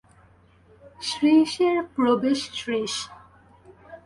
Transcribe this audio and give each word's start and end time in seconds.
শ্রীশের 1.01 1.77
প্রবেশ 1.95 2.39
শ্রীশ। 2.57 2.93